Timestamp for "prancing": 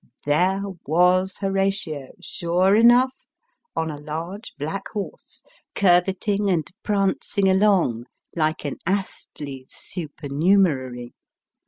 6.81-7.47